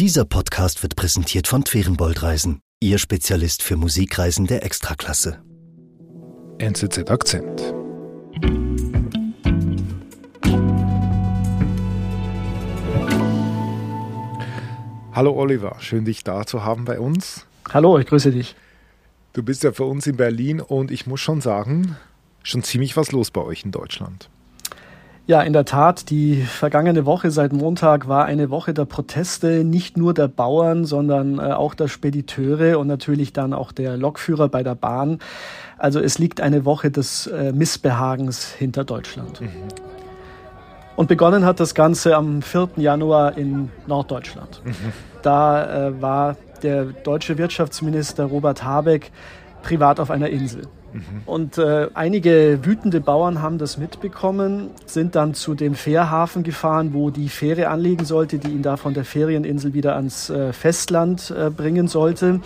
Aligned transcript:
Dieser 0.00 0.24
Podcast 0.24 0.82
wird 0.82 0.96
präsentiert 0.96 1.46
von 1.46 1.64
Twerenbold 1.64 2.20
Reisen, 2.24 2.58
Ihr 2.80 2.98
Spezialist 2.98 3.62
für 3.62 3.76
Musikreisen 3.76 4.48
der 4.48 4.64
Extraklasse. 4.64 5.40
NZZ 6.58 7.08
Akzent. 7.08 7.62
Hallo 15.12 15.32
Oliver, 15.36 15.76
schön 15.78 16.04
dich 16.04 16.24
da 16.24 16.44
zu 16.44 16.64
haben 16.64 16.84
bei 16.84 16.98
uns. 16.98 17.46
Hallo, 17.72 17.96
ich 18.00 18.06
grüße 18.06 18.32
dich. 18.32 18.56
Du 19.32 19.44
bist 19.44 19.62
ja 19.62 19.70
für 19.70 19.84
uns 19.84 20.08
in 20.08 20.16
Berlin 20.16 20.60
und 20.60 20.90
ich 20.90 21.06
muss 21.06 21.20
schon 21.20 21.40
sagen, 21.40 21.96
schon 22.42 22.64
ziemlich 22.64 22.96
was 22.96 23.12
los 23.12 23.30
bei 23.30 23.42
euch 23.42 23.64
in 23.64 23.70
Deutschland. 23.70 24.28
Ja, 25.26 25.40
in 25.40 25.54
der 25.54 25.64
Tat, 25.64 26.10
die 26.10 26.42
vergangene 26.42 27.06
Woche 27.06 27.30
seit 27.30 27.54
Montag 27.54 28.08
war 28.08 28.26
eine 28.26 28.50
Woche 28.50 28.74
der 28.74 28.84
Proteste, 28.84 29.64
nicht 29.64 29.96
nur 29.96 30.12
der 30.12 30.28
Bauern, 30.28 30.84
sondern 30.84 31.38
äh, 31.38 31.52
auch 31.52 31.72
der 31.72 31.88
Spediteure 31.88 32.78
und 32.78 32.88
natürlich 32.88 33.32
dann 33.32 33.54
auch 33.54 33.72
der 33.72 33.96
Lokführer 33.96 34.48
bei 34.50 34.62
der 34.62 34.74
Bahn. 34.74 35.20
Also 35.78 35.98
es 35.98 36.18
liegt 36.18 36.42
eine 36.42 36.66
Woche 36.66 36.90
des 36.90 37.26
äh, 37.26 37.52
Missbehagens 37.52 38.52
hinter 38.52 38.84
Deutschland. 38.84 39.40
Mhm. 39.40 39.48
Und 40.94 41.08
begonnen 41.08 41.46
hat 41.46 41.58
das 41.58 41.74
Ganze 41.74 42.16
am 42.16 42.42
4. 42.42 42.72
Januar 42.76 43.38
in 43.38 43.70
Norddeutschland. 43.86 44.60
Mhm. 44.62 44.74
Da 45.22 45.88
äh, 45.88 46.02
war 46.02 46.36
der 46.62 46.84
deutsche 46.84 47.38
Wirtschaftsminister 47.38 48.24
Robert 48.24 48.62
Habeck 48.62 49.10
privat 49.62 50.00
auf 50.00 50.10
einer 50.10 50.28
Insel. 50.28 50.68
Und 51.26 51.58
äh, 51.58 51.88
einige 51.94 52.60
wütende 52.64 53.00
Bauern 53.00 53.42
haben 53.42 53.58
das 53.58 53.78
mitbekommen, 53.78 54.70
sind 54.86 55.14
dann 55.14 55.34
zu 55.34 55.54
dem 55.54 55.74
Fährhafen 55.74 56.42
gefahren, 56.42 56.92
wo 56.92 57.10
die 57.10 57.28
Fähre 57.28 57.68
anlegen 57.68 58.04
sollte, 58.04 58.38
die 58.38 58.48
ihn 58.48 58.62
da 58.62 58.76
von 58.76 58.94
der 58.94 59.04
Ferieninsel 59.04 59.74
wieder 59.74 59.96
ans 59.96 60.30
äh, 60.30 60.52
Festland 60.52 61.30
äh, 61.36 61.50
bringen 61.50 61.88
sollte. 61.88 62.40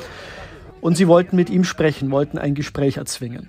Und 0.81 0.97
sie 0.97 1.09
wollten 1.09 1.37
mit 1.37 1.51
ihm 1.51 1.65
sprechen, 1.65 2.11
wollten 2.11 2.39
ein 2.39 2.55
Gespräch 2.55 2.97
erzwingen. 2.97 3.49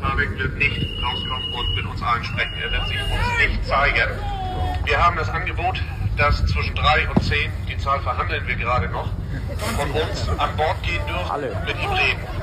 Habeck 0.00 0.38
wird 0.38 0.56
nicht 0.58 0.86
rauskommen 1.02 1.54
und 1.54 1.74
mit 1.74 1.86
uns 1.86 2.02
allen 2.02 2.22
sprechen. 2.24 2.52
Er 2.62 2.70
wird 2.70 2.86
sich 2.88 2.96
uns 2.96 3.50
nicht 3.50 3.66
zeigen. 3.66 4.10
Wir 4.84 5.04
haben 5.04 5.16
das 5.16 5.28
Angebot, 5.30 5.82
dass 6.16 6.44
zwischen 6.46 6.74
drei 6.74 7.08
und 7.14 7.22
zehn, 7.22 7.50
die 7.68 7.76
Zahl 7.78 8.00
verhandeln 8.00 8.46
wir 8.46 8.56
gerade 8.56 8.88
noch, 8.90 9.08
von 9.76 9.90
uns 9.90 10.28
an 10.38 10.50
Bord 10.56 10.82
gehen 10.82 11.00
dürfen, 11.06 11.66
mit 11.66 11.76
ihm 11.82 11.90
reden. 11.90 12.37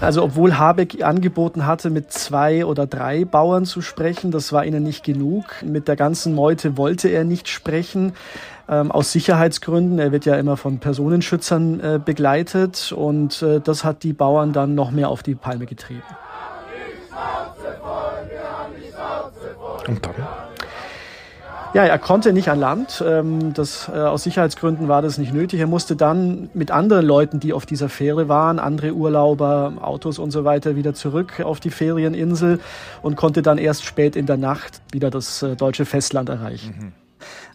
Also 0.00 0.22
obwohl 0.22 0.58
Habeck 0.58 1.02
angeboten 1.02 1.66
hatte, 1.66 1.90
mit 1.90 2.12
zwei 2.12 2.64
oder 2.64 2.86
drei 2.86 3.24
Bauern 3.24 3.64
zu 3.64 3.82
sprechen, 3.82 4.30
das 4.30 4.52
war 4.52 4.64
ihnen 4.64 4.82
nicht 4.82 5.04
genug. 5.04 5.44
Mit 5.62 5.88
der 5.88 5.96
ganzen 5.96 6.34
Meute 6.34 6.76
wollte 6.76 7.08
er 7.08 7.24
nicht 7.24 7.48
sprechen. 7.48 8.14
Ähm, 8.68 8.92
aus 8.92 9.12
Sicherheitsgründen. 9.12 9.98
Er 9.98 10.12
wird 10.12 10.24
ja 10.24 10.36
immer 10.36 10.56
von 10.56 10.78
Personenschützern 10.78 11.80
äh, 11.80 12.00
begleitet 12.02 12.92
und 12.92 13.42
äh, 13.42 13.60
das 13.60 13.82
hat 13.82 14.04
die 14.04 14.12
Bauern 14.12 14.52
dann 14.52 14.74
noch 14.74 14.92
mehr 14.92 15.08
auf 15.08 15.22
die 15.22 15.34
Palme 15.34 15.66
getrieben. 15.66 16.02
Und 19.88 20.06
dann? 20.06 20.14
Ja, 21.74 21.84
er 21.84 21.98
konnte 21.98 22.34
nicht 22.34 22.48
an 22.50 22.60
Land. 22.60 23.02
Ähm, 23.06 23.54
das, 23.54 23.88
äh, 23.88 23.96
aus 23.96 24.24
Sicherheitsgründen 24.24 24.88
war 24.88 25.00
das 25.00 25.16
nicht 25.16 25.32
nötig. 25.32 25.58
Er 25.58 25.66
musste 25.66 25.96
dann 25.96 26.50
mit 26.52 26.70
anderen 26.70 27.06
Leuten, 27.06 27.40
die 27.40 27.54
auf 27.54 27.64
dieser 27.64 27.88
Fähre 27.88 28.28
waren, 28.28 28.58
andere 28.58 28.92
Urlauber, 28.92 29.72
Autos 29.80 30.18
und 30.18 30.32
so 30.32 30.44
weiter, 30.44 30.76
wieder 30.76 30.92
zurück 30.92 31.40
auf 31.40 31.60
die 31.60 31.70
Ferieninsel 31.70 32.60
und 33.00 33.16
konnte 33.16 33.40
dann 33.40 33.56
erst 33.56 33.86
spät 33.86 34.16
in 34.16 34.26
der 34.26 34.36
Nacht 34.36 34.82
wieder 34.92 35.08
das 35.08 35.42
äh, 35.42 35.56
deutsche 35.56 35.86
Festland 35.86 36.28
erreichen. 36.28 36.74
Mhm. 36.78 36.92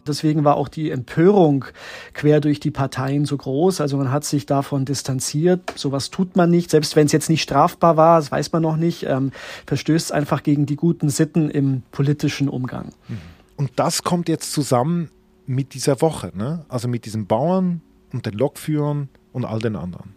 Deswegen 0.08 0.44
war 0.46 0.56
auch 0.56 0.70
die 0.70 0.90
Empörung 0.90 1.66
quer 2.14 2.40
durch 2.40 2.60
die 2.60 2.72
Parteien 2.72 3.26
so 3.26 3.38
groß. 3.38 3.82
Also 3.82 3.98
man 3.98 4.12
hat 4.12 4.24
sich 4.24 4.48
davon 4.48 4.86
distanziert. 4.86 5.74
Sowas 5.76 6.10
tut 6.10 6.36
man 6.36 6.50
nicht. 6.50 6.72
Selbst 6.72 6.96
wenn 6.96 7.06
es 7.06 7.12
jetzt 7.12 7.30
nicht 7.30 7.44
strafbar 7.44 7.98
war, 7.98 8.18
das 8.18 8.32
weiß 8.32 8.52
man 8.52 8.64
noch 8.64 8.78
nicht, 8.78 9.04
ähm, 9.04 9.32
verstößt 9.68 10.12
einfach 10.12 10.42
gegen 10.42 10.66
die 10.66 10.78
guten 10.78 11.10
Sitten 11.10 11.52
im 11.52 11.84
politischen 11.92 12.50
Umgang. 12.50 12.94
Mhm. 13.10 13.37
Und 13.58 13.72
das 13.76 14.04
kommt 14.04 14.30
jetzt 14.30 14.54
zusammen 14.54 15.10
mit 15.46 15.74
dieser 15.74 16.02
Woche, 16.02 16.32
ne? 16.36 16.66
also 16.70 16.88
mit 16.88 17.06
diesen 17.06 17.28
Bauern 17.28 17.82
und 18.14 18.26
den 18.26 18.34
Lokführern 18.34 19.10
und 19.34 19.46
all 19.46 19.60
den 19.60 19.76
anderen. 19.76 20.16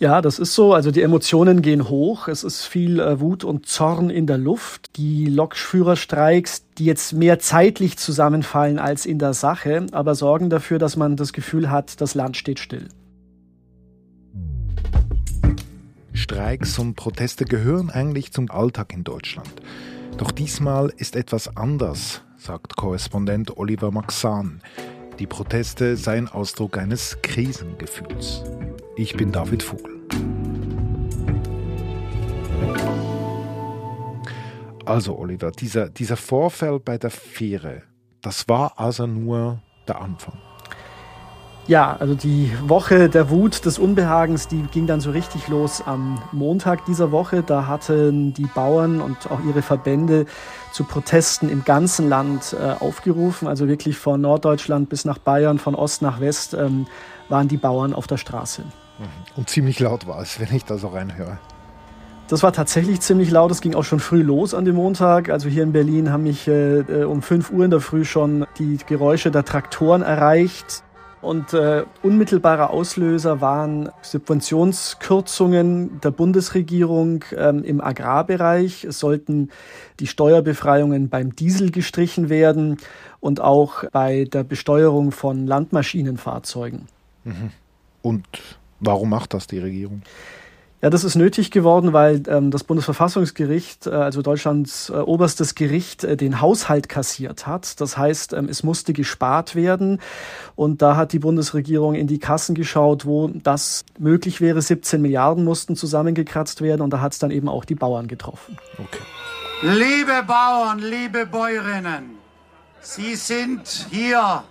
Ja, 0.00 0.20
das 0.20 0.40
ist 0.40 0.56
so. 0.56 0.74
Also 0.74 0.90
die 0.90 1.02
Emotionen 1.02 1.62
gehen 1.62 1.88
hoch. 1.88 2.26
Es 2.26 2.42
ist 2.42 2.64
viel 2.64 2.98
äh, 2.98 3.20
Wut 3.20 3.44
und 3.44 3.66
Zorn 3.66 4.10
in 4.10 4.26
der 4.26 4.36
Luft. 4.36 4.96
Die 4.96 5.26
Lokführerstreiks, 5.26 6.64
die 6.76 6.86
jetzt 6.86 7.12
mehr 7.12 7.38
zeitlich 7.38 7.98
zusammenfallen 7.98 8.80
als 8.80 9.06
in 9.06 9.20
der 9.20 9.32
Sache, 9.32 9.86
aber 9.92 10.16
sorgen 10.16 10.50
dafür, 10.50 10.80
dass 10.80 10.96
man 10.96 11.16
das 11.16 11.32
Gefühl 11.32 11.70
hat, 11.70 12.00
das 12.00 12.16
Land 12.16 12.36
steht 12.36 12.58
still. 12.58 12.88
Streiks 16.12 16.80
und 16.80 16.96
Proteste 16.96 17.44
gehören 17.44 17.88
eigentlich 17.88 18.32
zum 18.32 18.50
Alltag 18.50 18.92
in 18.92 19.04
Deutschland. 19.04 19.52
Doch 20.18 20.30
diesmal 20.30 20.92
ist 20.96 21.16
etwas 21.16 21.56
anders, 21.56 22.22
sagt 22.36 22.76
Korrespondent 22.76 23.56
Oliver 23.56 23.90
Maxan. 23.90 24.60
Die 25.18 25.26
Proteste 25.26 25.96
seien 25.96 26.28
Ausdruck 26.28 26.78
eines 26.78 27.20
Krisengefühls. 27.22 28.44
Ich 28.96 29.16
bin 29.16 29.32
David 29.32 29.62
Vogel. 29.62 30.00
Also 34.84 35.16
Oliver, 35.16 35.50
dieser, 35.52 35.88
dieser 35.88 36.16
Vorfall 36.16 36.80
bei 36.80 36.98
der 36.98 37.10
Fähre, 37.10 37.82
das 38.20 38.48
war 38.48 38.78
also 38.78 39.06
nur 39.06 39.62
der 39.86 40.00
Anfang. 40.00 40.38
Ja, 41.68 41.96
also 42.00 42.14
die 42.14 42.50
Woche 42.66 43.08
der 43.08 43.30
Wut, 43.30 43.64
des 43.64 43.78
Unbehagens, 43.78 44.48
die 44.48 44.62
ging 44.62 44.88
dann 44.88 45.00
so 45.00 45.12
richtig 45.12 45.46
los 45.46 45.82
am 45.86 46.20
Montag 46.32 46.84
dieser 46.86 47.12
Woche. 47.12 47.44
Da 47.44 47.68
hatten 47.68 48.34
die 48.34 48.46
Bauern 48.46 49.00
und 49.00 49.30
auch 49.30 49.38
ihre 49.46 49.62
Verbände 49.62 50.26
zu 50.72 50.82
Protesten 50.82 51.48
im 51.48 51.64
ganzen 51.64 52.08
Land 52.08 52.56
äh, 52.60 52.72
aufgerufen. 52.82 53.46
Also 53.46 53.68
wirklich 53.68 53.96
von 53.96 54.20
Norddeutschland 54.20 54.88
bis 54.88 55.04
nach 55.04 55.18
Bayern, 55.18 55.58
von 55.60 55.76
Ost 55.76 56.02
nach 56.02 56.20
West 56.20 56.54
ähm, 56.54 56.86
waren 57.28 57.46
die 57.46 57.58
Bauern 57.58 57.94
auf 57.94 58.08
der 58.08 58.16
Straße. 58.16 58.62
Mhm. 58.62 59.04
Und 59.36 59.48
ziemlich 59.48 59.78
laut 59.78 60.08
war 60.08 60.20
es, 60.20 60.40
wenn 60.40 60.52
ich 60.54 60.64
da 60.64 60.78
so 60.78 60.88
reinhöre. 60.88 61.38
Das 62.26 62.42
war 62.42 62.52
tatsächlich 62.52 63.00
ziemlich 63.02 63.30
laut. 63.30 63.50
Es 63.52 63.60
ging 63.60 63.74
auch 63.74 63.84
schon 63.84 64.00
früh 64.00 64.22
los 64.22 64.52
an 64.52 64.64
dem 64.64 64.76
Montag. 64.76 65.28
Also 65.28 65.48
hier 65.48 65.62
in 65.62 65.72
Berlin 65.72 66.10
haben 66.10 66.24
mich 66.24 66.48
äh, 66.48 66.80
äh 66.80 67.04
um 67.04 67.22
5 67.22 67.50
Uhr 67.50 67.64
in 67.64 67.70
der 67.70 67.80
Früh 67.80 68.04
schon 68.04 68.46
die 68.58 68.78
Geräusche 68.84 69.30
der 69.30 69.44
Traktoren 69.44 70.02
erreicht. 70.02 70.82
Und 71.22 71.54
äh, 71.54 71.84
unmittelbarer 72.02 72.70
Auslöser 72.70 73.40
waren 73.40 73.90
Subventionskürzungen 74.02 76.00
der 76.00 76.10
Bundesregierung 76.10 77.24
ähm, 77.36 77.62
im 77.62 77.80
Agrarbereich. 77.80 78.82
Es 78.82 78.98
sollten 78.98 79.50
die 80.00 80.08
Steuerbefreiungen 80.08 81.08
beim 81.08 81.36
Diesel 81.36 81.70
gestrichen 81.70 82.28
werden 82.28 82.78
und 83.20 83.40
auch 83.40 83.84
bei 83.92 84.24
der 84.24 84.42
Besteuerung 84.42 85.12
von 85.12 85.46
Landmaschinenfahrzeugen. 85.46 86.88
Mhm. 87.22 87.50
Und 88.02 88.26
warum 88.80 89.10
macht 89.10 89.32
das 89.32 89.46
die 89.46 89.60
Regierung? 89.60 90.02
Ja, 90.84 90.90
das 90.90 91.04
ist 91.04 91.14
nötig 91.14 91.52
geworden, 91.52 91.92
weil 91.92 92.24
ähm, 92.26 92.50
das 92.50 92.64
Bundesverfassungsgericht, 92.64 93.86
äh, 93.86 93.90
also 93.90 94.20
Deutschlands 94.20 94.90
äh, 94.90 94.94
oberstes 94.94 95.54
Gericht, 95.54 96.02
äh, 96.02 96.16
den 96.16 96.40
Haushalt 96.40 96.88
kassiert 96.88 97.46
hat. 97.46 97.80
Das 97.80 97.96
heißt, 97.96 98.32
ähm, 98.32 98.48
es 98.48 98.64
musste 98.64 98.92
gespart 98.92 99.54
werden. 99.54 100.00
Und 100.56 100.82
da 100.82 100.96
hat 100.96 101.12
die 101.12 101.20
Bundesregierung 101.20 101.94
in 101.94 102.08
die 102.08 102.18
Kassen 102.18 102.56
geschaut, 102.56 103.06
wo 103.06 103.28
das 103.28 103.84
möglich 103.96 104.40
wäre. 104.40 104.60
17 104.60 105.00
Milliarden 105.00 105.44
mussten 105.44 105.76
zusammengekratzt 105.76 106.62
werden. 106.62 106.82
Und 106.82 106.90
da 106.90 107.00
hat 107.00 107.12
es 107.12 107.20
dann 107.20 107.30
eben 107.30 107.48
auch 107.48 107.64
die 107.64 107.76
Bauern 107.76 108.08
getroffen. 108.08 108.58
Okay. 108.76 109.04
Liebe 109.62 110.24
Bauern, 110.26 110.80
liebe 110.80 111.26
Bäuerinnen, 111.26 112.16
Sie 112.80 113.14
sind 113.14 113.86
hier 113.92 114.42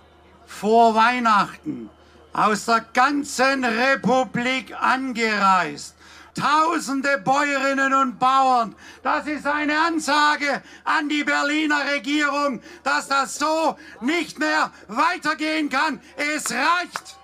vor 0.46 0.94
Weihnachten 0.94 1.90
aus 2.32 2.64
der 2.64 2.86
ganzen 2.94 3.66
Republik 3.66 4.74
angereist 4.80 5.94
tausende 6.34 7.18
Bäuerinnen 7.24 7.92
und 7.94 8.18
Bauern. 8.18 8.74
Das 9.02 9.26
ist 9.26 9.46
eine 9.46 9.74
Ansage 9.78 10.62
an 10.84 11.08
die 11.08 11.24
Berliner 11.24 11.80
Regierung, 11.94 12.60
dass 12.82 13.08
das 13.08 13.38
so 13.38 13.76
nicht 14.00 14.38
mehr 14.38 14.70
weitergehen 14.88 15.68
kann. 15.68 16.00
Es 16.16 16.50
reicht. 16.50 17.16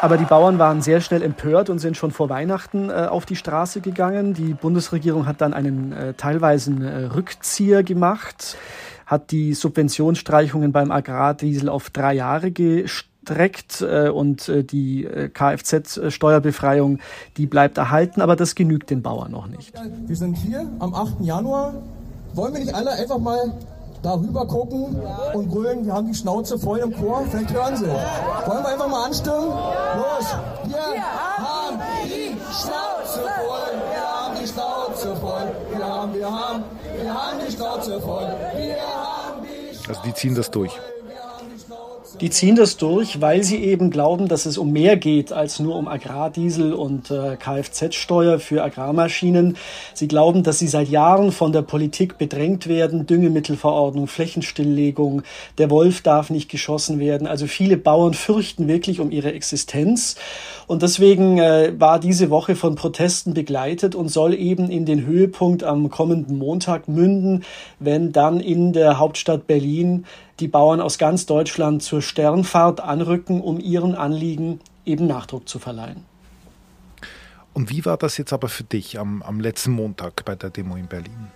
Aber 0.00 0.16
die 0.16 0.24
Bauern 0.24 0.58
waren 0.58 0.80
sehr 0.80 1.00
schnell 1.02 1.22
empört 1.22 1.68
und 1.68 1.78
sind 1.78 1.96
schon 1.96 2.10
vor 2.10 2.30
Weihnachten 2.30 2.88
äh, 2.88 3.06
auf 3.10 3.26
die 3.26 3.36
Straße 3.36 3.82
gegangen. 3.82 4.32
Die 4.32 4.54
Bundesregierung 4.54 5.26
hat 5.26 5.42
dann 5.42 5.52
einen 5.52 5.92
äh, 5.92 6.14
teilweisen 6.14 6.82
äh, 6.82 7.04
Rückzieher 7.06 7.82
gemacht, 7.82 8.56
hat 9.04 9.30
die 9.30 9.52
Subventionsstreichungen 9.52 10.72
beim 10.72 10.90
Agrardiesel 10.90 11.68
auf 11.68 11.90
drei 11.90 12.14
Jahre 12.14 12.50
gestellt 12.50 13.09
gestreckt 13.20 13.82
äh, 13.82 14.08
und 14.08 14.48
äh, 14.48 14.64
die 14.64 15.04
äh, 15.04 15.28
Kfz-Steuerbefreiung, 15.28 16.98
die 17.36 17.46
bleibt 17.46 17.78
erhalten, 17.78 18.20
aber 18.20 18.36
das 18.36 18.54
genügt 18.54 18.90
den 18.90 19.02
Bauern 19.02 19.30
noch 19.32 19.46
nicht. 19.46 19.72
Wir 20.06 20.16
sind 20.16 20.34
hier 20.34 20.68
am 20.78 20.94
8. 20.94 21.20
Januar. 21.20 21.74
Wollen 22.34 22.52
wir 22.52 22.60
nicht 22.60 22.74
alle 22.74 22.92
einfach 22.92 23.18
mal 23.18 23.54
darüber 24.02 24.46
gucken 24.46 24.96
und 25.34 25.50
grölen, 25.50 25.84
wir 25.84 25.92
haben 25.92 26.06
die 26.06 26.14
Schnauze 26.14 26.58
voll 26.58 26.78
im 26.78 26.94
Chor, 26.96 27.24
vielleicht 27.28 27.52
hören 27.52 27.76
sie. 27.76 27.86
Wollen 27.86 28.62
wir 28.62 28.68
einfach 28.68 28.88
mal 28.88 29.06
anstimmen? 29.06 29.48
Los, 29.48 30.36
wir 30.64 31.02
haben 31.02 31.80
die 32.04 32.34
Schnauze 32.50 33.20
voll, 33.20 33.80
wir 33.90 34.00
haben 34.00 34.36
die 34.40 34.46
Schnauze 34.46 35.16
voll, 35.16 35.52
wir 35.76 35.84
haben, 35.84 36.14
wir 36.14 36.30
haben, 36.30 36.64
wir 37.02 37.14
haben 37.14 37.38
die 37.46 37.52
Schnauze 37.52 38.00
voll, 38.00 38.28
wir 38.56 38.76
haben 38.76 39.42
die 39.42 39.74
Schnauze 39.74 39.88
Also 39.88 40.00
die 40.06 40.14
ziehen 40.14 40.34
das 40.34 40.50
durch. 40.50 40.78
Die 42.18 42.30
ziehen 42.30 42.56
das 42.56 42.76
durch, 42.76 43.20
weil 43.20 43.44
sie 43.44 43.58
eben 43.58 43.90
glauben, 43.90 44.26
dass 44.26 44.44
es 44.44 44.58
um 44.58 44.72
mehr 44.72 44.96
geht 44.96 45.32
als 45.32 45.60
nur 45.60 45.76
um 45.76 45.86
Agrardiesel 45.86 46.74
und 46.74 47.10
äh, 47.10 47.36
Kfz-Steuer 47.36 48.40
für 48.40 48.62
Agrarmaschinen. 48.62 49.56
Sie 49.94 50.08
glauben, 50.08 50.42
dass 50.42 50.58
sie 50.58 50.66
seit 50.66 50.88
Jahren 50.88 51.30
von 51.30 51.52
der 51.52 51.62
Politik 51.62 52.18
bedrängt 52.18 52.66
werden. 52.66 53.06
Düngemittelverordnung, 53.06 54.06
Flächenstilllegung, 54.06 55.22
der 55.58 55.70
Wolf 55.70 56.02
darf 56.02 56.30
nicht 56.30 56.50
geschossen 56.50 56.98
werden. 56.98 57.26
Also 57.26 57.46
viele 57.46 57.76
Bauern 57.76 58.14
fürchten 58.14 58.66
wirklich 58.66 59.00
um 59.00 59.10
ihre 59.10 59.32
Existenz. 59.32 60.16
Und 60.66 60.82
deswegen 60.82 61.38
äh, 61.38 61.72
war 61.78 62.00
diese 62.00 62.30
Woche 62.30 62.56
von 62.56 62.74
Protesten 62.74 63.34
begleitet 63.34 63.94
und 63.94 64.08
soll 64.08 64.34
eben 64.34 64.70
in 64.70 64.84
den 64.84 65.06
Höhepunkt 65.06 65.64
am 65.64 65.90
kommenden 65.90 66.38
Montag 66.38 66.88
münden, 66.88 67.44
wenn 67.78 68.12
dann 68.12 68.40
in 68.40 68.72
der 68.72 68.98
Hauptstadt 68.98 69.46
Berlin 69.46 70.06
die 70.40 70.48
Bauern 70.48 70.80
aus 70.80 70.98
ganz 70.98 71.26
Deutschland 71.26 71.82
zur 71.82 72.02
Sternfahrt 72.02 72.80
anrücken, 72.80 73.40
um 73.40 73.60
ihren 73.60 73.94
Anliegen 73.94 74.60
eben 74.84 75.06
Nachdruck 75.06 75.48
zu 75.48 75.58
verleihen. 75.58 76.04
Und 77.52 77.70
wie 77.70 77.84
war 77.84 77.96
das 77.96 78.16
jetzt 78.16 78.32
aber 78.32 78.48
für 78.48 78.64
dich 78.64 78.98
am, 78.98 79.22
am 79.22 79.40
letzten 79.40 79.72
Montag 79.72 80.24
bei 80.24 80.34
der 80.34 80.50
Demo 80.50 80.76
in 80.76 80.86
Berlin? 80.86 81.28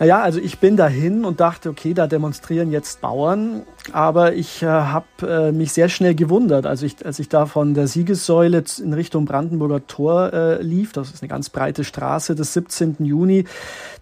Naja, 0.00 0.20
also 0.22 0.40
ich 0.40 0.58
bin 0.58 0.76
dahin 0.76 1.24
und 1.24 1.38
dachte, 1.38 1.70
okay, 1.70 1.94
da 1.94 2.08
demonstrieren 2.08 2.72
jetzt 2.72 3.00
Bauern, 3.00 3.62
aber 3.92 4.34
ich 4.34 4.60
äh, 4.62 4.66
habe 4.66 5.06
äh, 5.22 5.52
mich 5.52 5.72
sehr 5.72 5.88
schnell 5.88 6.16
gewundert, 6.16 6.66
also 6.66 6.84
ich, 6.84 7.06
als 7.06 7.20
ich 7.20 7.28
da 7.28 7.46
von 7.46 7.74
der 7.74 7.86
Siegessäule 7.86 8.64
in 8.82 8.92
Richtung 8.92 9.24
Brandenburger 9.24 9.86
Tor 9.86 10.32
äh, 10.32 10.62
lief, 10.62 10.92
das 10.92 11.12
ist 11.12 11.22
eine 11.22 11.28
ganz 11.28 11.48
breite 11.48 11.84
Straße 11.84 12.34
des 12.34 12.54
17. 12.54 12.96
Juni, 13.04 13.44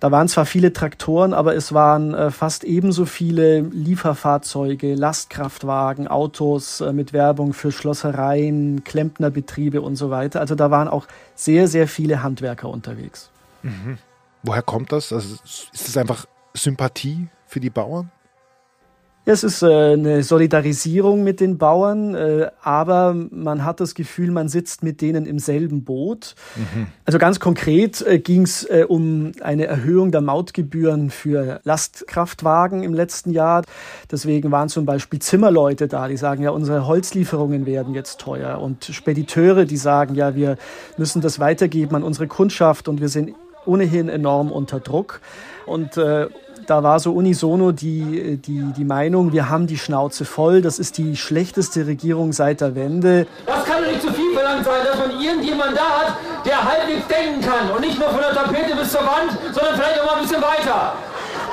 da 0.00 0.10
waren 0.10 0.28
zwar 0.28 0.46
viele 0.46 0.72
Traktoren, 0.72 1.34
aber 1.34 1.54
es 1.54 1.74
waren 1.74 2.14
äh, 2.14 2.30
fast 2.30 2.64
ebenso 2.64 3.04
viele 3.04 3.60
Lieferfahrzeuge, 3.60 4.94
Lastkraftwagen, 4.94 6.08
Autos 6.08 6.80
äh, 6.80 6.94
mit 6.94 7.12
Werbung 7.12 7.52
für 7.52 7.70
Schlossereien, 7.70 8.82
Klempnerbetriebe 8.82 9.82
und 9.82 9.96
so 9.96 10.08
weiter. 10.08 10.40
Also 10.40 10.54
da 10.54 10.70
waren 10.70 10.88
auch 10.88 11.06
sehr, 11.34 11.68
sehr 11.68 11.86
viele 11.86 12.22
Handwerker 12.22 12.70
unterwegs. 12.70 13.28
Mhm. 13.62 13.98
Woher 14.42 14.62
kommt 14.62 14.92
das? 14.92 15.12
Also 15.12 15.36
ist 15.44 15.70
es 15.72 15.96
einfach 15.96 16.26
Sympathie 16.54 17.28
für 17.46 17.60
die 17.60 17.70
Bauern? 17.70 18.10
Es 19.24 19.44
ist 19.44 19.62
äh, 19.62 19.92
eine 19.92 20.24
Solidarisierung 20.24 21.22
mit 21.22 21.38
den 21.38 21.56
Bauern, 21.56 22.16
äh, 22.16 22.50
aber 22.60 23.14
man 23.14 23.64
hat 23.64 23.78
das 23.78 23.94
Gefühl, 23.94 24.32
man 24.32 24.48
sitzt 24.48 24.82
mit 24.82 25.00
denen 25.00 25.26
im 25.26 25.38
selben 25.38 25.84
Boot. 25.84 26.34
Mhm. 26.56 26.88
Also 27.04 27.20
ganz 27.20 27.38
konkret 27.38 28.04
äh, 28.04 28.18
ging 28.18 28.42
es 28.42 28.64
äh, 28.64 28.84
um 28.88 29.30
eine 29.40 29.66
Erhöhung 29.66 30.10
der 30.10 30.22
Mautgebühren 30.22 31.10
für 31.10 31.60
Lastkraftwagen 31.62 32.82
im 32.82 32.94
letzten 32.94 33.30
Jahr. 33.30 33.62
Deswegen 34.10 34.50
waren 34.50 34.68
zum 34.68 34.86
Beispiel 34.86 35.20
Zimmerleute 35.20 35.86
da, 35.86 36.08
die 36.08 36.16
sagen, 36.16 36.42
ja, 36.42 36.50
unsere 36.50 36.88
Holzlieferungen 36.88 37.64
werden 37.64 37.94
jetzt 37.94 38.18
teuer. 38.18 38.60
Und 38.60 38.86
Spediteure, 38.86 39.66
die 39.66 39.76
sagen, 39.76 40.16
ja, 40.16 40.34
wir 40.34 40.56
müssen 40.96 41.22
das 41.22 41.38
weitergeben 41.38 41.94
an 41.94 42.02
unsere 42.02 42.26
Kundschaft 42.26 42.88
und 42.88 43.00
wir 43.00 43.08
sind 43.08 43.36
ohnehin 43.66 44.08
enorm 44.08 44.50
unter 44.50 44.80
Druck. 44.80 45.20
Und 45.66 45.96
äh, 45.96 46.28
da 46.66 46.82
war 46.82 47.00
so 47.00 47.12
unisono 47.12 47.72
die, 47.72 48.38
die, 48.38 48.72
die 48.76 48.84
Meinung, 48.84 49.32
wir 49.32 49.48
haben 49.48 49.66
die 49.66 49.78
Schnauze 49.78 50.24
voll, 50.24 50.62
das 50.62 50.78
ist 50.78 50.98
die 50.98 51.16
schlechteste 51.16 51.86
Regierung 51.86 52.32
seit 52.32 52.60
der 52.60 52.74
Wende. 52.74 53.26
Das 53.46 53.64
kann 53.64 53.82
doch 53.82 53.90
nicht 53.90 54.02
zu 54.02 54.12
viel 54.12 54.32
verlangt 54.34 54.64
sein, 54.64 54.80
dass 54.84 54.98
man 54.98 55.20
irgendjemand 55.20 55.76
da 55.76 56.06
hat, 56.06 56.16
der 56.44 56.62
halbwegs 56.62 57.06
denken 57.06 57.40
kann 57.40 57.70
und 57.74 57.80
nicht 57.80 57.98
nur 57.98 58.08
von 58.08 58.20
der 58.20 58.32
Tapete 58.32 58.76
bis 58.76 58.90
zur 58.90 59.00
Wand, 59.00 59.38
sondern 59.52 59.74
vielleicht 59.74 60.00
auch 60.00 60.06
mal 60.06 60.16
ein 60.16 60.22
bisschen 60.22 60.42
weiter. 60.42 60.92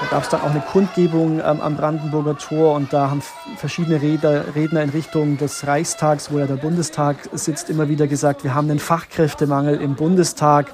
Da 0.02 0.06
gab 0.12 0.24
es 0.24 0.30
dann 0.30 0.42
auch 0.42 0.52
eine 0.52 0.62
Kundgebung 0.62 1.42
ähm, 1.44 1.60
am 1.62 1.76
Brandenburger 1.76 2.38
Tor 2.38 2.76
und 2.76 2.94
da 2.94 3.10
haben 3.10 3.22
verschiedene 3.58 4.02
Redner, 4.02 4.44
Redner 4.56 4.82
in 4.82 4.90
Richtung 4.92 5.38
des 5.38 5.68
Reichstags, 5.68 6.32
wo 6.32 6.40
ja 6.40 6.46
der 6.46 6.56
Bundestag 6.56 7.18
sitzt, 7.34 7.70
immer 7.70 7.90
wieder 7.90 8.08
gesagt, 8.08 8.44
wir 8.44 8.56
haben 8.56 8.70
einen 8.70 8.80
Fachkräftemangel 8.80 9.82
im 9.82 9.96
Bundestag 9.96 10.68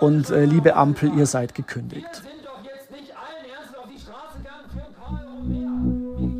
und 0.00 0.30
äh, 0.30 0.44
liebe 0.44 0.76
Ampel, 0.76 1.16
ihr 1.16 1.26
seid 1.26 1.54
gekündigt. 1.54 2.22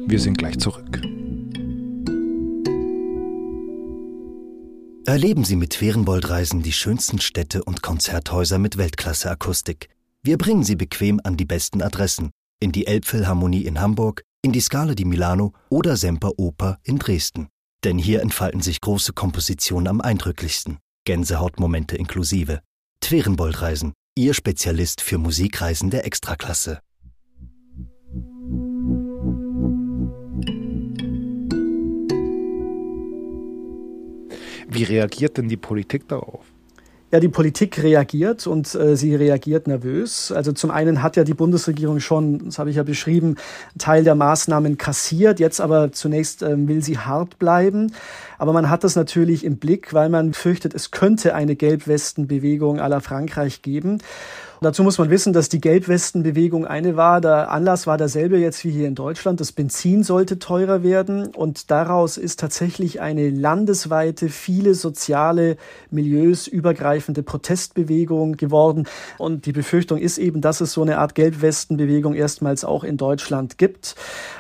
Wir 0.09 0.21
sind 0.21 0.39
gleich 0.39 0.59
zurück. 0.59 1.01
Erleben 5.07 5.45
Sie 5.45 5.55
mit 5.55 5.75
Ferienboldreisen 5.75 6.63
die 6.63 6.73
schönsten 6.73 7.21
Städte 7.21 7.63
und 7.63 7.83
Konzerthäuser 7.83 8.59
mit 8.59 8.77
Weltklasse-Akustik. 8.77 9.89
Wir 10.23 10.37
bringen 10.37 10.65
Sie 10.65 10.75
bequem 10.75 11.21
an 11.23 11.37
die 11.37 11.45
besten 11.45 11.81
Adressen. 11.81 12.31
In 12.61 12.73
die 12.73 12.87
Elbphilharmonie 12.89 13.67
in 13.67 13.81
Hamburg, 13.81 14.23
in 14.43 14.53
die 14.53 14.61
Scala 14.61 14.95
di 14.95 15.05
Milano 15.05 15.53
oder 15.71 15.97
Semper 15.97 16.33
Oper 16.39 16.79
in 16.83 16.99
Dresden. 16.99 17.49
Denn 17.85 17.99
hier 17.99 18.21
entfalten 18.21 18.63
sich 18.63 18.81
große 18.81 19.13
Kompositionen 19.13 19.87
am 19.87 20.01
eindrücklichsten. 20.01 20.79
Gänsehautmomente 21.05 21.97
inklusive. 21.97 22.61
Twerenboldreisen, 23.01 23.93
Ihr 24.19 24.35
Spezialist 24.35 25.01
für 25.01 25.19
Musikreisen 25.19 25.91
der 25.91 26.05
Extraklasse. 26.05 26.81
Wie 34.69 34.83
reagiert 34.83 35.37
denn 35.37 35.49
die 35.49 35.57
Politik 35.57 36.09
darauf? 36.09 36.45
Ja, 37.13 37.21
die 37.21 37.29
Politik 37.29 37.85
reagiert 37.85 38.49
und 38.49 38.75
äh, 38.75 38.97
sie 38.97 39.15
reagiert 39.15 39.69
nervös. 39.69 40.33
Also 40.33 40.51
zum 40.51 40.73
einen 40.73 41.05
hat 41.05 41.15
ja 41.15 41.23
die 41.23 41.35
Bundesregierung 41.35 42.01
schon, 42.01 42.47
das 42.47 42.59
habe 42.59 42.71
ich 42.71 42.77
ja 42.77 42.83
beschrieben, 42.83 43.37
Teil 43.79 44.03
der 44.03 44.17
Maßnahmen 44.17 44.77
kassiert. 44.77 45.39
Jetzt 45.39 45.61
aber 45.61 45.93
zunächst 45.93 46.43
ähm, 46.43 46.67
will 46.67 46.83
sie 46.83 46.99
hart 46.99 47.39
bleiben. 47.39 47.93
Aber 48.39 48.53
man 48.53 48.69
hat 48.71 48.83
das 48.83 48.97
natürlich 48.97 49.45
im 49.45 49.59
Blick, 49.59 49.95
weil 49.95 50.09
man 50.09 50.35
fürchtet, 50.35 50.75
es 50.75 50.91
könnte 50.91 51.37
eine 51.37 51.55
Gelbwestenbewegung 51.55 52.81
aller 52.81 53.01
Frankreich 53.01 53.63
geben. 53.63 53.99
Dazu 54.61 54.83
muss 54.83 54.99
man 54.99 55.11
wissen, 55.11 55.33
dass 55.33 55.49
die 55.49 55.61
Gelbwestenbewegung 55.61 56.67
eine 56.67 56.97
war. 56.97 57.21
Der 57.21 57.51
Anlass 57.51 57.87
war 57.87 57.99
derselbe 57.99 58.39
jetzt 58.39 58.65
wie 58.65 58.71
hier 58.71 58.89
in 58.89 58.95
Deutschland. 58.95 59.41
Das 59.41 59.53
Benzin 59.53 60.03
sollte 60.03 60.39
teurer 60.39 60.83
werden 60.83 61.29
und 61.35 61.71
daraus 61.71 62.17
ist 62.17 62.41
tatsächlich 62.41 63.01
eine 63.01 63.29
landesweite, 63.31 64.29
viele 64.29 64.75
soziale 64.75 65.57
Milieus 65.91 66.47
übergreifende 66.47 67.23
Protestbewegung 67.23 68.37
geworden. 68.37 68.87
Und 69.19 69.47
die 69.47 69.53
Befürchtung 69.53 69.99
ist 69.99 70.19
eben, 70.19 70.41
dass 70.41 70.61
es 70.61 70.73
so 70.73 70.83
eine 70.83 70.99
Art 70.99 71.15
Gelbwestenbewegung 71.15 72.15
erstmals 72.15 72.65
auch 72.65 72.85
in 72.85 72.97
Deutschland 72.97 73.59
gibt. 73.59 73.95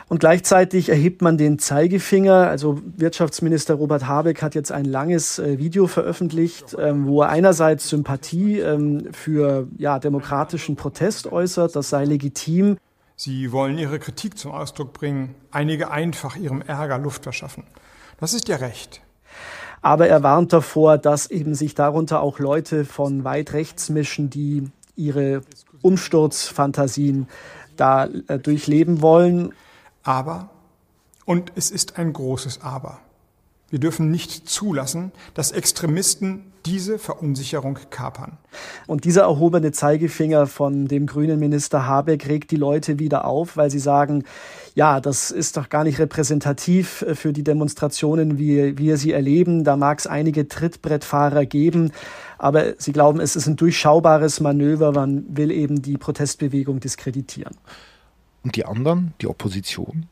Und 0.08 0.20
gleichzeitig 0.20 0.88
erhebt 0.88 1.20
man 1.20 1.36
den 1.36 1.58
Zeigefinger. 1.58 2.48
Also 2.48 2.78
Wirtschaftsminister 2.96 3.74
Robert 3.74 4.06
Habeck 4.06 4.40
hat 4.40 4.54
jetzt 4.54 4.70
ein 4.70 4.84
langes 4.84 5.40
äh, 5.40 5.58
Video 5.58 5.88
veröffentlicht, 5.88 6.76
ähm, 6.78 7.06
wo 7.08 7.22
er 7.22 7.30
einerseits 7.30 7.88
Sympathie 7.88 8.60
ähm, 8.60 9.08
für 9.12 9.66
ja, 9.78 9.98
demokratischen 10.06 10.76
Protest 10.76 11.26
äußert, 11.26 11.74
das 11.76 11.90
sei 11.90 12.04
legitim. 12.04 12.78
Sie 13.16 13.50
wollen 13.50 13.78
ihre 13.78 13.98
Kritik 13.98 14.38
zum 14.38 14.52
Ausdruck 14.52 14.92
bringen, 14.92 15.34
einige 15.50 15.90
einfach 15.90 16.36
ihrem 16.36 16.62
Ärger 16.62 16.98
Luft 16.98 17.24
verschaffen. 17.24 17.64
Das 18.20 18.32
ist 18.32 18.48
ja 18.48 18.56
recht. 18.56 19.02
Aber 19.82 20.08
er 20.08 20.22
warnt 20.22 20.52
davor, 20.52 20.98
dass 20.98 21.30
eben 21.30 21.54
sich 21.54 21.74
darunter 21.74 22.20
auch 22.20 22.38
Leute 22.38 22.84
von 22.84 23.24
weit 23.24 23.52
rechts 23.52 23.88
mischen, 23.88 24.30
die 24.30 24.70
ihre 24.96 25.42
Umsturzfantasien 25.82 27.28
da 27.76 28.06
äh, 28.06 28.38
durchleben 28.38 29.02
wollen. 29.02 29.52
Aber, 30.02 30.50
und 31.24 31.52
es 31.56 31.70
ist 31.70 31.98
ein 31.98 32.12
großes 32.12 32.62
Aber, 32.62 33.00
wir 33.70 33.80
dürfen 33.80 34.10
nicht 34.10 34.48
zulassen, 34.48 35.12
dass 35.34 35.50
Extremisten 35.50 36.52
diese 36.66 36.98
Verunsicherung 36.98 37.78
kapern. 37.90 38.38
Und 38.86 39.04
dieser 39.04 39.22
erhobene 39.22 39.70
Zeigefinger 39.70 40.46
von 40.46 40.88
dem 40.88 41.06
grünen 41.06 41.38
Minister 41.38 41.86
Habeck 41.86 42.28
regt 42.28 42.50
die 42.50 42.56
Leute 42.56 42.98
wieder 42.98 43.24
auf, 43.24 43.56
weil 43.56 43.70
sie 43.70 43.78
sagen, 43.78 44.24
ja, 44.74 45.00
das 45.00 45.30
ist 45.30 45.56
doch 45.56 45.68
gar 45.68 45.84
nicht 45.84 45.98
repräsentativ 45.98 47.04
für 47.14 47.32
die 47.32 47.44
Demonstrationen, 47.44 48.38
wie 48.38 48.76
wir 48.78 48.96
sie 48.96 49.12
erleben. 49.12 49.62
Da 49.62 49.76
mag 49.76 50.00
es 50.00 50.06
einige 50.06 50.48
Trittbrettfahrer 50.48 51.46
geben, 51.46 51.92
aber 52.38 52.74
sie 52.78 52.92
glauben, 52.92 53.20
es 53.20 53.36
ist 53.36 53.46
ein 53.46 53.56
durchschaubares 53.56 54.40
Manöver. 54.40 54.92
Man 54.92 55.24
will 55.36 55.50
eben 55.52 55.82
die 55.82 55.96
Protestbewegung 55.96 56.80
diskreditieren. 56.80 57.56
Und 58.42 58.56
die 58.56 58.64
anderen, 58.64 59.14
die 59.20 59.28
Opposition? 59.28 60.06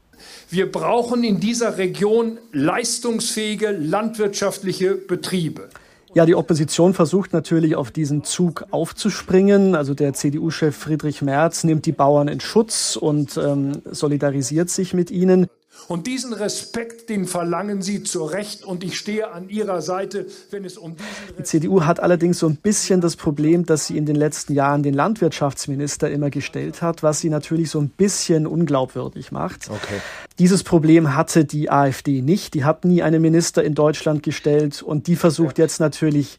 Wir 0.51 0.71
brauchen 0.71 1.25
in 1.25 1.41
dieser 1.41 1.79
Region 1.79 2.39
leistungsfähige 2.53 3.71
landwirtschaftliche 3.71 4.95
Betriebe. 4.95 5.69
Ja, 6.15 6.27
die 6.27 6.37
Opposition 6.37 6.95
versucht 6.95 7.33
natürlich 7.33 7.75
auf 7.75 7.91
diesen 7.91 8.23
Zug 8.23 8.67
aufzuspringen. 8.71 9.75
Also 9.75 9.95
der 9.95 10.13
CDU-Chef 10.13 10.77
Friedrich 10.77 11.23
Merz 11.23 11.65
nimmt 11.65 11.87
die 11.87 11.93
Bauern 11.93 12.29
in 12.29 12.39
Schutz 12.39 12.95
und 12.95 13.37
ähm, 13.37 13.83
solidarisiert 13.91 14.71
sich 14.71 14.95
mit 14.95 15.11
ihnen. 15.11 15.49
Und 15.87 16.07
diesen 16.07 16.33
Respekt, 16.33 17.11
den 17.11 17.27
verlangen 17.27 17.83
Sie 17.83 18.03
zu 18.03 18.25
Recht. 18.25 18.65
Und 18.65 18.85
ich 18.85 18.99
stehe 18.99 19.31
an 19.33 19.49
Ihrer 19.49 19.83
Seite, 19.83 20.27
wenn 20.51 20.65
es 20.65 20.79
um 20.79 20.97
diesen 20.97 21.37
Die 21.39 21.43
CDU 21.43 21.83
hat 21.83 22.01
allerdings 22.01 22.39
so 22.39 22.49
ein 22.49 22.57
bisschen 22.57 23.01
das 23.01 23.17
Problem, 23.17 23.67
dass 23.67 23.87
sie 23.87 23.99
in 23.99 24.07
den 24.07 24.17
letzten 24.17 24.55
Jahren 24.55 24.83
den 24.83 24.95
Landwirtschaftsminister 24.95 26.11
immer 26.11 26.31
gestellt 26.31 26.81
hat, 26.81 27.03
was 27.03 27.21
sie 27.21 27.29
natürlich 27.29 27.71
so 27.71 27.81
ein 27.81 27.91
bisschen 27.91 28.47
unglaubwürdig 28.47 29.33
macht. 29.33 29.69
Okay. 29.69 30.01
Dieses 30.39 30.65
Problem 30.65 31.15
hatte 31.15 31.45
die 31.45 31.71
AfD 31.71 32.23
nicht. 32.23 32.55
Die 32.55 32.65
hat 32.65 32.85
nie 32.85 33.03
einen 33.03 33.21
Minister 33.21 33.63
in 33.63 33.75
Deutschland 33.75 34.23
gestellt 34.23 34.83
und 34.83 35.07
die 35.07 35.17
versucht 35.17 35.59
jetzt 35.59 35.81
natürlich, 35.81 36.39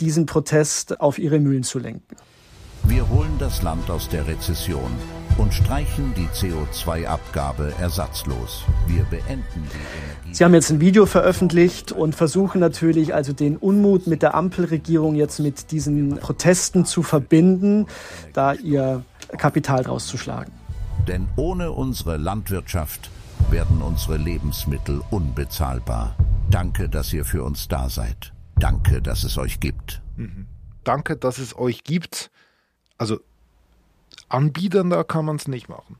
diesen 0.00 0.26
Protest 0.26 1.00
auf 1.00 1.18
ihre 1.18 1.40
Mühlen 1.40 1.62
zu 1.62 1.78
lenken. 1.78 2.16
Wir 2.84 3.08
holen 3.08 3.36
das 3.38 3.62
Land 3.62 3.90
aus 3.90 4.08
der 4.08 4.26
Rezession 4.26 4.90
und 5.38 5.52
streichen 5.52 6.14
die 6.14 6.26
CO2-Abgabe 6.28 7.74
ersatzlos. 7.78 8.64
Wir 8.86 9.04
beenden 9.04 9.44
die 9.54 9.58
Energie. 9.58 10.34
Sie 10.34 10.44
haben 10.44 10.54
jetzt 10.54 10.70
ein 10.70 10.80
Video 10.80 11.06
veröffentlicht 11.06 11.92
und 11.92 12.14
versuchen 12.14 12.60
natürlich 12.60 13.14
also 13.14 13.32
den 13.32 13.56
Unmut 13.56 14.06
mit 14.06 14.22
der 14.22 14.34
Ampelregierung 14.34 15.14
jetzt 15.14 15.38
mit 15.40 15.70
diesen 15.70 16.16
Protesten 16.16 16.84
zu 16.84 17.02
verbinden, 17.02 17.86
da 18.32 18.54
ihr 18.54 19.04
Kapital 19.36 19.84
draus 19.84 20.06
zu 20.06 20.16
schlagen. 20.16 20.52
Denn 21.06 21.28
ohne 21.36 21.72
unsere 21.72 22.16
Landwirtschaft 22.16 23.10
werden 23.50 23.82
unsere 23.82 24.16
Lebensmittel 24.16 25.02
unbezahlbar. 25.10 26.16
Danke, 26.50 26.88
dass 26.88 27.12
ihr 27.12 27.24
für 27.24 27.44
uns 27.44 27.68
da 27.68 27.88
seid. 27.88 28.32
Danke, 28.58 29.02
dass 29.02 29.24
es 29.24 29.36
euch 29.36 29.60
gibt. 29.60 30.00
Mhm. 30.16 30.46
Danke, 30.84 31.16
dass 31.16 31.38
es 31.38 31.56
euch 31.56 31.84
gibt. 31.84 32.30
Also 32.96 33.18
anbiedernder 34.28 35.04
kann 35.04 35.24
man 35.24 35.36
es 35.36 35.48
nicht 35.48 35.68
machen. 35.68 35.96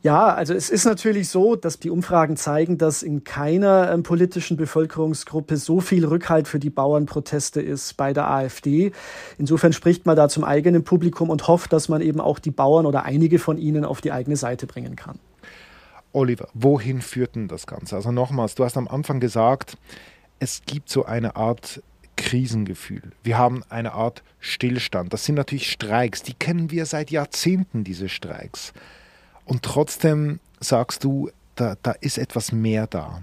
Ja, 0.00 0.28
also 0.28 0.54
es 0.54 0.70
ist 0.70 0.84
natürlich 0.84 1.28
so, 1.28 1.56
dass 1.56 1.80
die 1.80 1.90
Umfragen 1.90 2.36
zeigen, 2.36 2.78
dass 2.78 3.02
in 3.02 3.24
keiner 3.24 3.90
ähm, 3.92 4.04
politischen 4.04 4.56
Bevölkerungsgruppe 4.56 5.56
so 5.56 5.80
viel 5.80 6.06
Rückhalt 6.06 6.46
für 6.46 6.60
die 6.60 6.70
Bauernproteste 6.70 7.60
ist 7.60 7.96
bei 7.96 8.12
der 8.12 8.30
AfD. 8.30 8.92
Insofern 9.38 9.72
spricht 9.72 10.06
man 10.06 10.14
da 10.14 10.28
zum 10.28 10.44
eigenen 10.44 10.84
Publikum 10.84 11.30
und 11.30 11.48
hofft, 11.48 11.72
dass 11.72 11.88
man 11.88 12.00
eben 12.00 12.20
auch 12.20 12.38
die 12.38 12.52
Bauern 12.52 12.86
oder 12.86 13.04
einige 13.04 13.40
von 13.40 13.58
ihnen 13.58 13.84
auf 13.84 14.00
die 14.00 14.12
eigene 14.12 14.36
Seite 14.36 14.68
bringen 14.68 14.94
kann. 14.94 15.18
Oliver, 16.12 16.48
wohin 16.54 17.02
führt 17.02 17.34
denn 17.34 17.48
das 17.48 17.66
Ganze? 17.66 17.96
Also 17.96 18.12
nochmals, 18.12 18.54
du 18.54 18.64
hast 18.64 18.76
am 18.76 18.86
Anfang 18.86 19.18
gesagt, 19.18 19.76
es 20.38 20.62
gibt 20.64 20.88
so 20.90 21.04
eine 21.06 21.34
Art 21.34 21.82
Krisengefühl. 22.18 23.12
Wir 23.22 23.38
haben 23.38 23.62
eine 23.70 23.92
Art 23.92 24.22
Stillstand. 24.40 25.12
Das 25.12 25.24
sind 25.24 25.36
natürlich 25.36 25.70
Streiks, 25.70 26.22
die 26.22 26.34
kennen 26.34 26.70
wir 26.70 26.84
seit 26.84 27.10
Jahrzehnten, 27.10 27.84
diese 27.84 28.10
Streiks. 28.10 28.74
Und 29.46 29.62
trotzdem 29.62 30.40
sagst 30.60 31.04
du, 31.04 31.30
da, 31.54 31.76
da 31.82 31.92
ist 31.92 32.18
etwas 32.18 32.52
mehr 32.52 32.86
da. 32.86 33.22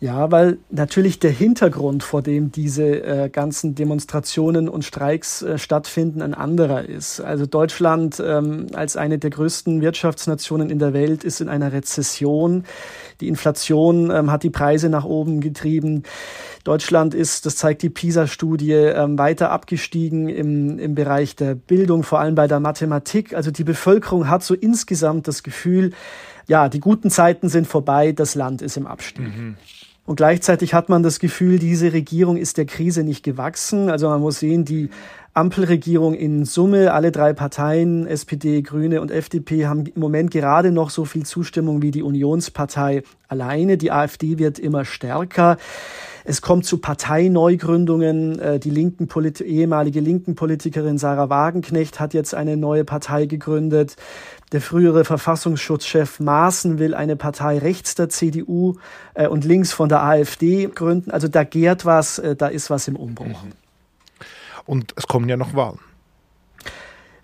Ja, 0.00 0.30
weil 0.30 0.58
natürlich 0.70 1.18
der 1.18 1.32
Hintergrund, 1.32 2.04
vor 2.04 2.22
dem 2.22 2.52
diese 2.52 2.84
äh, 2.84 3.28
ganzen 3.28 3.74
Demonstrationen 3.74 4.68
und 4.68 4.84
Streiks 4.84 5.42
äh, 5.42 5.58
stattfinden, 5.58 6.22
ein 6.22 6.34
anderer 6.34 6.84
ist. 6.84 7.20
Also 7.20 7.46
Deutschland 7.46 8.22
ähm, 8.24 8.68
als 8.74 8.96
eine 8.96 9.18
der 9.18 9.30
größten 9.30 9.80
Wirtschaftsnationen 9.80 10.70
in 10.70 10.78
der 10.78 10.92
Welt 10.92 11.24
ist 11.24 11.40
in 11.40 11.48
einer 11.48 11.72
Rezession. 11.72 12.62
Die 13.20 13.26
Inflation 13.26 14.12
ähm, 14.12 14.30
hat 14.30 14.44
die 14.44 14.50
Preise 14.50 14.88
nach 14.88 15.04
oben 15.04 15.40
getrieben. 15.40 16.04
Deutschland 16.62 17.12
ist, 17.12 17.44
das 17.44 17.56
zeigt 17.56 17.82
die 17.82 17.90
PISA-Studie, 17.90 18.72
ähm, 18.72 19.18
weiter 19.18 19.50
abgestiegen 19.50 20.28
im, 20.28 20.78
im 20.78 20.94
Bereich 20.94 21.34
der 21.34 21.56
Bildung, 21.56 22.04
vor 22.04 22.20
allem 22.20 22.36
bei 22.36 22.46
der 22.46 22.60
Mathematik. 22.60 23.34
Also 23.34 23.50
die 23.50 23.64
Bevölkerung 23.64 24.28
hat 24.28 24.44
so 24.44 24.54
insgesamt 24.54 25.26
das 25.26 25.42
Gefühl, 25.42 25.90
ja, 26.46 26.68
die 26.68 26.80
guten 26.80 27.10
Zeiten 27.10 27.48
sind 27.48 27.66
vorbei, 27.66 28.12
das 28.12 28.36
Land 28.36 28.62
ist 28.62 28.76
im 28.76 28.86
Abstieg. 28.86 29.36
Mhm. 29.36 29.56
Und 30.08 30.16
gleichzeitig 30.16 30.72
hat 30.72 30.88
man 30.88 31.02
das 31.02 31.18
Gefühl, 31.18 31.58
diese 31.58 31.92
Regierung 31.92 32.38
ist 32.38 32.56
der 32.56 32.64
Krise 32.64 33.04
nicht 33.04 33.22
gewachsen. 33.22 33.90
Also 33.90 34.08
man 34.08 34.22
muss 34.22 34.38
sehen, 34.38 34.64
die 34.64 34.88
Ampelregierung 35.34 36.14
in 36.14 36.46
Summe, 36.46 36.94
alle 36.94 37.12
drei 37.12 37.34
Parteien, 37.34 38.06
SPD, 38.06 38.62
Grüne 38.62 39.02
und 39.02 39.10
FDP, 39.10 39.66
haben 39.66 39.84
im 39.84 40.00
Moment 40.00 40.30
gerade 40.30 40.72
noch 40.72 40.88
so 40.88 41.04
viel 41.04 41.26
Zustimmung 41.26 41.82
wie 41.82 41.90
die 41.90 42.02
Unionspartei 42.02 43.02
alleine. 43.28 43.76
Die 43.76 43.92
AfD 43.92 44.38
wird 44.38 44.58
immer 44.58 44.86
stärker. 44.86 45.58
Es 46.24 46.42
kommt 46.42 46.64
zu 46.64 46.78
Parteineugründungen. 46.78 48.38
Äh, 48.38 48.58
die 48.58 48.70
linken 48.70 49.08
Polit 49.08 49.40
ehemalige 49.40 50.00
linken 50.00 50.34
Politikerin 50.34 50.98
Sarah 50.98 51.30
Wagenknecht 51.30 52.00
hat 52.00 52.14
jetzt 52.14 52.34
eine 52.34 52.56
neue 52.56 52.84
Partei 52.84 53.26
gegründet. 53.26 53.96
Der 54.52 54.60
frühere 54.60 55.04
Verfassungsschutzchef 55.04 56.20
Maaßen 56.20 56.78
will 56.78 56.94
eine 56.94 57.16
Partei 57.16 57.58
rechts 57.58 57.94
der 57.94 58.08
CDU 58.08 58.76
äh, 59.14 59.28
und 59.28 59.44
links 59.44 59.72
von 59.72 59.88
der 59.88 60.02
AfD 60.02 60.66
gründen. 60.66 61.10
Also 61.10 61.28
da 61.28 61.44
gärt 61.44 61.84
was, 61.84 62.18
äh, 62.18 62.36
da 62.36 62.48
ist 62.48 62.70
was 62.70 62.88
im 62.88 62.96
Umbruch. 62.96 63.26
Mhm. 63.26 63.52
Und 64.66 64.92
es 64.96 65.06
kommen 65.06 65.28
ja 65.28 65.36
noch 65.36 65.54
Wahlen. 65.54 65.78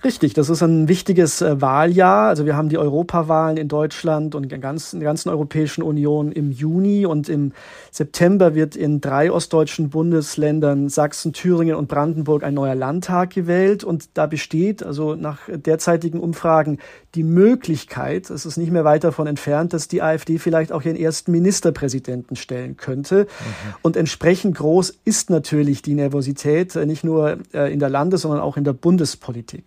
Richtig, 0.05 0.35
das 0.35 0.51
ist 0.51 0.63
ein 0.63 0.87
wichtiges 0.87 1.41
äh, 1.41 1.63
Wahljahr. 1.63 2.29
Also 2.29 2.45
wir 2.45 2.57
haben 2.57 2.69
die 2.69 2.77
Europawahlen 2.77 3.57
in 3.57 3.69
Deutschland 3.69 4.35
und 4.35 4.43
in 4.43 4.49
der 4.51 4.59
ganzen, 4.59 4.97
in 4.97 5.01
der 5.01 5.09
ganzen 5.09 5.31
Europäischen 5.31 5.83
Union 5.83 6.31
im 6.31 6.53
Juni 6.53 7.07
und 7.07 7.31
im 7.31 7.53
September 7.91 8.55
wird 8.55 8.77
in 8.77 9.01
drei 9.01 9.33
ostdeutschen 9.33 9.89
Bundesländern 9.89 10.91
Sachsen, 10.91 11.33
Thüringen 11.33 11.75
und 11.75 11.89
Brandenburg 11.89 12.45
ein 12.45 12.53
neuer 12.53 12.75
Landtag 12.75 13.31
gewählt 13.31 13.83
und 13.83 14.11
da 14.13 14.27
besteht 14.27 14.83
also 14.83 15.15
nach 15.15 15.39
derzeitigen 15.49 16.21
Umfragen 16.21 16.81
die 17.15 17.23
Möglichkeit, 17.23 18.29
es 18.29 18.45
ist 18.45 18.57
nicht 18.57 18.73
mehr 18.73 18.85
weit 18.85 19.05
davon 19.05 19.27
entfernt, 19.27 19.73
dass 19.73 19.89
die 19.89 20.03
AfD 20.03 20.39
vielleicht 20.39 20.73
auch 20.73 20.83
ihren 20.83 20.97
ersten 20.97 21.33
Ministerpräsidenten 21.33 22.37
stellen 22.37 22.77
könnte. 22.77 23.23
Mhm. 23.23 23.75
Und 23.83 23.97
entsprechend 23.97 24.57
groß 24.57 24.99
ist 25.05 25.31
natürlich 25.31 25.81
die 25.81 25.95
Nervosität, 25.95 26.75
äh, 26.77 26.87
nicht 26.87 27.05
nur 27.05 27.39
äh, 27.53 27.73
in 27.73 27.79
der 27.79 27.89
Landes-, 27.89 28.23
sondern 28.23 28.41
auch 28.41 28.57
in 28.57 28.65
der 28.65 28.73
Bundespolitik. 28.73 29.65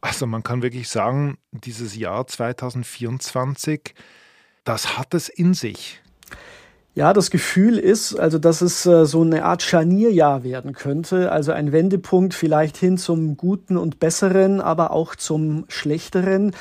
Also 0.00 0.26
man 0.26 0.42
kann 0.42 0.62
wirklich 0.62 0.88
sagen, 0.88 1.38
dieses 1.52 1.96
Jahr 1.96 2.26
2024, 2.26 3.94
das 4.64 4.98
hat 4.98 5.14
es 5.14 5.28
in 5.28 5.54
sich. 5.54 6.00
Ja, 6.96 7.12
das 7.12 7.30
Gefühl 7.30 7.78
ist, 7.78 8.18
also 8.18 8.38
dass 8.38 8.62
es 8.62 8.86
äh, 8.86 9.04
so 9.04 9.20
eine 9.20 9.44
Art 9.44 9.62
Scharnierjahr 9.62 10.44
werden 10.44 10.72
könnte, 10.72 11.30
also 11.30 11.52
ein 11.52 11.70
Wendepunkt 11.70 12.32
vielleicht 12.32 12.78
hin 12.78 12.96
zum 12.96 13.36
Guten 13.36 13.76
und 13.76 13.98
Besseren, 13.98 14.62
aber 14.62 14.92
auch 14.92 15.14
zum 15.14 15.66
Schlechteren. 15.68 16.46
Mhm. 16.46 16.52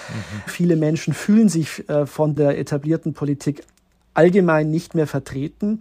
Viele 0.46 0.75
Menschen 0.75 1.13
fühlen 1.13 1.48
sich 1.48 1.88
äh, 1.88 2.06
von 2.06 2.36
der 2.36 2.60
etablierten 2.60 3.13
Politik 3.13 3.63
allgemein 4.13 4.70
nicht 4.70 4.94
mehr 4.94 5.08
vertreten. 5.08 5.80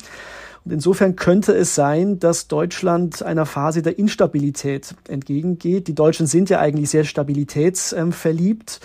Und 0.64 0.72
insofern 0.72 1.14
könnte 1.14 1.52
es 1.52 1.74
sein, 1.74 2.18
dass 2.18 2.48
Deutschland 2.48 3.22
einer 3.22 3.44
Phase 3.44 3.82
der 3.82 3.98
Instabilität 3.98 4.94
entgegengeht. 5.08 5.88
Die 5.88 5.94
Deutschen 5.94 6.26
sind 6.26 6.48
ja 6.48 6.58
eigentlich 6.58 6.88
sehr 6.88 7.04
stabilitätsverliebt. 7.04 8.80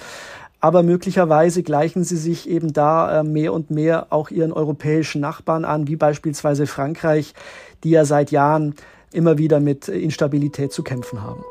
Aber 0.61 0.83
möglicherweise 0.83 1.63
gleichen 1.63 2.03
sie 2.03 2.17
sich 2.17 2.49
eben 2.49 2.73
da 2.73 3.19
äh, 3.19 3.23
mehr 3.23 3.53
und 3.53 3.71
mehr 3.71 4.07
auch 4.09 4.29
ihren 4.29 4.51
europäischen 4.51 5.21
Nachbarn 5.21 5.63
an, 5.63 5.87
wie 5.87 5.95
beispielsweise 5.95 6.67
Frankreich, 6.67 7.33
die 7.85 7.91
ja 7.91 8.03
seit 8.03 8.31
Jahren 8.31 8.75
immer 9.13 9.37
wieder 9.37 9.61
mit 9.61 9.87
Instabilität 9.87 10.73
zu 10.73 10.83
kämpfen 10.83 11.21
haben. 11.23 11.43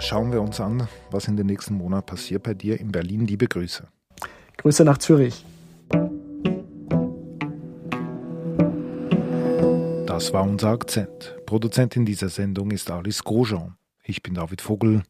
Schauen 0.00 0.32
wir 0.32 0.40
uns 0.40 0.60
an, 0.60 0.88
was 1.10 1.28
in 1.28 1.36
den 1.36 1.46
nächsten 1.46 1.74
Monaten 1.74 2.06
passiert 2.06 2.42
bei 2.42 2.54
dir 2.54 2.80
in 2.80 2.92
Berlin. 2.92 3.26
Liebe 3.26 3.46
Grüße. 3.46 3.86
Grüße 4.56 4.84
nach 4.84 4.98
Zürich. 4.98 5.44
Das 10.06 10.32
war 10.32 10.42
unser 10.42 10.70
Akzent. 10.70 11.36
Produzentin 11.46 12.04
dieser 12.04 12.28
Sendung 12.28 12.72
ist 12.72 12.90
Alice 12.90 13.22
Grosjean. 13.22 13.76
Ich 14.02 14.22
bin 14.22 14.34
David 14.34 14.60
Vogel. 14.60 15.02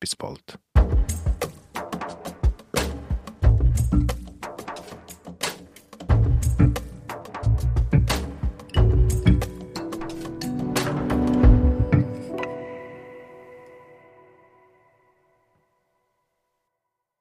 Bis 0.00 0.16
bald. 0.16 0.58